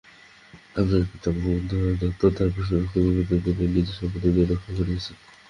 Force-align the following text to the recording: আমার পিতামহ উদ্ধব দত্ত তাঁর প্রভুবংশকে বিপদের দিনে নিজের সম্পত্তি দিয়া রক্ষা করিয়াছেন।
আমার 0.75 1.01
পিতামহ 1.09 1.45
উদ্ধব 1.51 1.81
দত্ত 2.01 2.21
তাঁর 2.37 2.49
প্রভুবংশকে 2.55 2.99
বিপদের 3.07 3.41
দিনে 3.47 3.65
নিজের 3.67 3.95
সম্পত্তি 3.99 4.29
দিয়া 4.33 4.47
রক্ষা 4.47 4.71
করিয়াছেন। 4.77 5.15